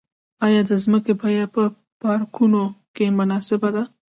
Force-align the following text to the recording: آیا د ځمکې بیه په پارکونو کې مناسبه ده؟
آیا 0.45 0.61
د 0.69 0.71
ځمکې 0.83 1.13
بیه 1.21 1.45
په 1.55 1.63
پارکونو 2.01 2.63
کې 2.95 3.05
مناسبه 3.19 3.69
ده؟ 3.75 3.83